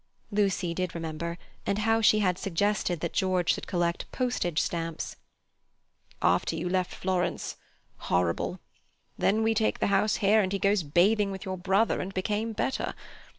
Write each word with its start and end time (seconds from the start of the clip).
Lucy 0.31 0.73
did 0.73 0.95
remember, 0.95 1.37
and 1.63 1.77
how 1.77 2.01
she 2.01 2.21
had 2.21 2.35
suggested 2.39 3.01
that 3.01 3.13
George 3.13 3.53
should 3.53 3.67
collect 3.67 4.11
postage 4.11 4.59
stamps. 4.59 5.15
"After 6.23 6.55
you 6.55 6.67
left 6.67 6.91
Florence—horrible. 6.95 8.59
Then 9.19 9.43
we 9.43 9.53
took 9.53 9.77
the 9.77 9.85
house 9.93 10.15
here, 10.15 10.41
and 10.41 10.51
he 10.51 10.57
goes 10.57 10.81
bathing 10.81 11.29
with 11.29 11.45
your 11.45 11.55
brother, 11.55 12.01
and 12.01 12.15
became 12.15 12.51
better. 12.51 12.95